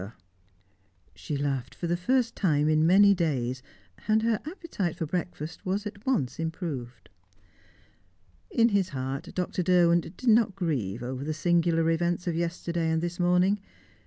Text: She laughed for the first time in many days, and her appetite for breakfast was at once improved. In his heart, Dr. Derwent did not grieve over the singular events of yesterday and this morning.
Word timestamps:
She 1.13 1.37
laughed 1.37 1.75
for 1.75 1.85
the 1.85 1.95
first 1.95 2.35
time 2.35 2.67
in 2.67 2.87
many 2.87 3.13
days, 3.13 3.61
and 4.07 4.23
her 4.23 4.39
appetite 4.47 4.95
for 4.95 5.05
breakfast 5.05 5.63
was 5.63 5.85
at 5.85 6.07
once 6.07 6.39
improved. 6.39 7.07
In 8.49 8.69
his 8.69 8.89
heart, 8.97 9.25
Dr. 9.35 9.61
Derwent 9.61 10.17
did 10.17 10.29
not 10.29 10.55
grieve 10.55 11.03
over 11.03 11.23
the 11.23 11.35
singular 11.35 11.87
events 11.91 12.25
of 12.25 12.35
yesterday 12.35 12.89
and 12.89 12.99
this 13.03 13.19
morning. 13.19 13.59